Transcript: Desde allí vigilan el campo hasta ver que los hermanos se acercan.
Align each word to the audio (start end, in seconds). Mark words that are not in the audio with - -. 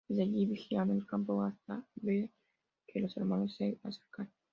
Desde 0.09 0.23
allí 0.23 0.47
vigilan 0.47 0.89
el 0.89 1.05
campo 1.05 1.43
hasta 1.43 1.85
ver 1.93 2.31
que 2.87 3.01
los 3.01 3.15
hermanos 3.17 3.55
se 3.55 3.79
acercan. 3.83 4.31